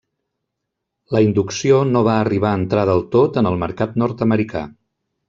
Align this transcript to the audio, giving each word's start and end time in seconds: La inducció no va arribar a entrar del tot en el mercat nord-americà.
La 1.15 1.19
inducció 1.25 1.81
no 1.91 2.01
va 2.09 2.15
arribar 2.21 2.53
a 2.53 2.59
entrar 2.63 2.87
del 2.91 3.05
tot 3.17 3.39
en 3.43 3.51
el 3.51 3.61
mercat 3.65 3.95
nord-americà. 4.05 4.65